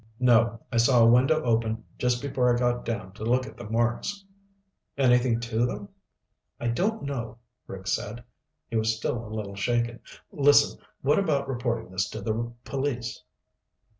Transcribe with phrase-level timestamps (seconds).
[0.19, 0.59] "No.
[0.71, 4.25] I saw a window open just before I got down to look at the marks."
[4.97, 5.89] "Anything to them?"
[6.59, 8.23] "I don't know," Rick said.
[8.67, 9.99] He was still a little shaken.
[10.31, 13.21] "Listen, what about reporting this to the police?"